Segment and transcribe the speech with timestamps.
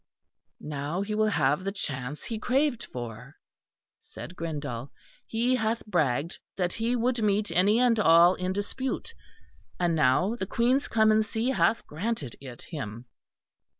[0.59, 3.35] "Now he will have the chance he craved for,"
[3.99, 4.89] said Grindal.
[5.27, 9.13] "He hath bragged that he would meet any and all in dispute,
[9.79, 13.05] and now the Queen's clemency hath granted it him."